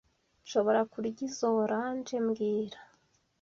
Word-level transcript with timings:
Nshobora 0.43 0.81
kurya 0.91 1.19
izoi 1.27 1.57
orange 1.63 2.15
mbwira 2.25 2.77